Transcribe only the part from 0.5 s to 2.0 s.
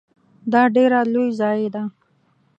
دا ډیره لوی ضایعه ده.